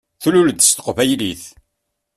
Tluleḍ-d 0.21 0.61
s 0.63 0.71
teqbaylit. 0.71 1.43